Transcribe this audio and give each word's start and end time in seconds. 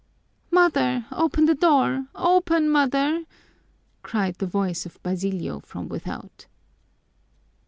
"Mother, 0.49 1.05
open 1.11 1.45
the 1.45 1.53
door! 1.53 2.07
Open, 2.15 2.67
mother!" 2.71 3.25
cried 4.01 4.33
the 4.39 4.47
voice 4.47 4.87
of 4.87 4.97
Basilio 5.03 5.59
from 5.59 5.89
without. 5.89 6.47